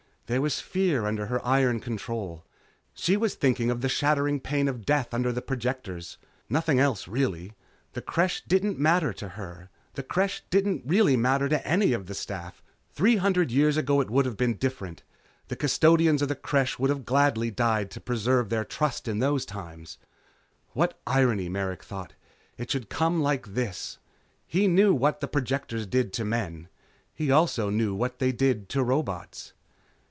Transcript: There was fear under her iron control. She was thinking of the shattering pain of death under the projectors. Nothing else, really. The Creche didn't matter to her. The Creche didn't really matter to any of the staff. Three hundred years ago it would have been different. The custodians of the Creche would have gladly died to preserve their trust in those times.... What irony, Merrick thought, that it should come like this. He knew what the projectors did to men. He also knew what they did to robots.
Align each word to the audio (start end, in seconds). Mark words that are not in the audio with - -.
There 0.27 0.39
was 0.41 0.61
fear 0.61 1.05
under 1.05 1.25
her 1.25 1.45
iron 1.45 1.81
control. 1.81 2.45
She 2.93 3.17
was 3.17 3.35
thinking 3.35 3.69
of 3.69 3.81
the 3.81 3.89
shattering 3.89 4.39
pain 4.39 4.69
of 4.69 4.85
death 4.85 5.13
under 5.13 5.33
the 5.33 5.41
projectors. 5.41 6.17
Nothing 6.49 6.79
else, 6.79 7.05
really. 7.05 7.51
The 7.91 8.01
Creche 8.01 8.41
didn't 8.47 8.79
matter 8.79 9.11
to 9.11 9.27
her. 9.27 9.69
The 9.95 10.03
Creche 10.03 10.41
didn't 10.49 10.83
really 10.85 11.17
matter 11.17 11.49
to 11.49 11.67
any 11.67 11.91
of 11.91 12.05
the 12.05 12.15
staff. 12.15 12.63
Three 12.93 13.17
hundred 13.17 13.51
years 13.51 13.75
ago 13.75 13.99
it 13.99 14.09
would 14.09 14.23
have 14.25 14.37
been 14.37 14.53
different. 14.53 15.03
The 15.49 15.57
custodians 15.57 16.21
of 16.21 16.29
the 16.29 16.35
Creche 16.35 16.79
would 16.79 16.89
have 16.91 17.03
gladly 17.03 17.51
died 17.51 17.91
to 17.91 17.99
preserve 17.99 18.47
their 18.47 18.63
trust 18.63 19.09
in 19.09 19.19
those 19.19 19.45
times.... 19.45 19.97
What 20.69 20.97
irony, 21.05 21.49
Merrick 21.49 21.83
thought, 21.83 22.13
that 22.55 22.63
it 22.63 22.71
should 22.71 22.87
come 22.89 23.19
like 23.21 23.47
this. 23.53 23.97
He 24.47 24.69
knew 24.69 24.93
what 24.93 25.19
the 25.19 25.27
projectors 25.27 25.85
did 25.85 26.13
to 26.13 26.23
men. 26.23 26.69
He 27.13 27.29
also 27.31 27.69
knew 27.69 27.93
what 27.93 28.19
they 28.19 28.31
did 28.31 28.69
to 28.69 28.81
robots. 28.81 29.51